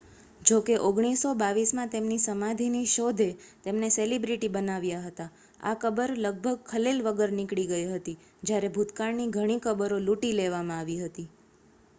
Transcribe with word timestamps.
જો 0.41 0.55
કે 0.61 0.75
1922 0.81 1.73
માં 1.73 1.91
તેમની 1.91 2.23
સમાધિની 2.23 2.87
શોધે 2.93 3.27
તેમને 3.65 3.89
સેલિબ્રિટી 3.97 4.49
બનાવ્યા 4.51 5.03
હતા 5.05 5.29
આ 5.63 5.75
કબર 5.81 6.15
લગભગ 6.19 6.65
ખલેલ 6.67 7.05
વગર 7.05 7.37
નીકળી 7.37 7.69
ગઈ 7.69 7.85
હતી 7.91 8.17
જ્યારે 8.43 8.75
ભૂતકાળની 8.75 9.31
ઘણી 9.33 9.63
કબરો 9.63 10.03
લૂંટી 10.03 10.35
લેવામાં 10.35 10.79
આવી 10.81 11.01
હતી 11.03 11.29